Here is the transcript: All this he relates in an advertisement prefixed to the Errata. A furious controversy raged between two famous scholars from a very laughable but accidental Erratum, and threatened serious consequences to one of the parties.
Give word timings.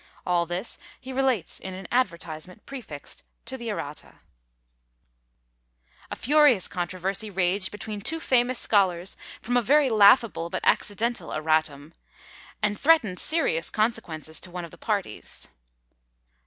All 0.25 0.47
this 0.47 0.79
he 0.99 1.13
relates 1.13 1.59
in 1.59 1.75
an 1.75 1.87
advertisement 1.91 2.65
prefixed 2.65 3.21
to 3.45 3.55
the 3.55 3.69
Errata. 3.69 4.15
A 6.09 6.15
furious 6.15 6.67
controversy 6.67 7.29
raged 7.29 7.69
between 7.71 8.01
two 8.01 8.19
famous 8.19 8.57
scholars 8.57 9.15
from 9.43 9.57
a 9.57 9.61
very 9.61 9.91
laughable 9.91 10.49
but 10.49 10.65
accidental 10.65 11.29
Erratum, 11.31 11.93
and 12.63 12.79
threatened 12.79 13.19
serious 13.19 13.69
consequences 13.69 14.39
to 14.39 14.49
one 14.49 14.65
of 14.65 14.71
the 14.71 14.77
parties. 14.79 15.49